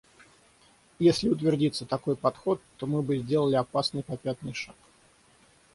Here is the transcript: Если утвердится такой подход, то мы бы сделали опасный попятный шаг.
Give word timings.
Если 0.97 1.29
утвердится 1.29 1.85
такой 1.85 2.15
подход, 2.15 2.59
то 2.77 2.87
мы 2.87 3.03
бы 3.03 3.19
сделали 3.19 3.53
опасный 3.53 4.01
попятный 4.01 4.55
шаг. 4.55 4.75